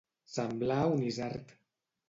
Semblar 0.35 0.79
un 0.95 1.05
isard. 1.11 1.57